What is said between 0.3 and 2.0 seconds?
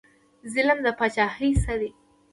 ظلم د پاچاهۍ څه دی؟